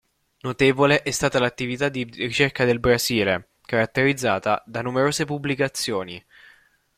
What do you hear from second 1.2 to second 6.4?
l'attività di ricerca del Basile, caratterizzata da numerose pubblicazioni.